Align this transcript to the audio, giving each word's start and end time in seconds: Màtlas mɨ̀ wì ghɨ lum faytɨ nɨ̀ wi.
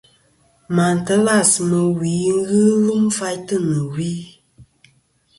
Màtlas 0.75 1.51
mɨ̀ 1.69 1.83
wì 1.97 2.13
ghɨ 2.47 2.61
lum 2.85 3.03
faytɨ 3.17 3.55
nɨ̀ 3.69 3.83
wi. 3.93 4.11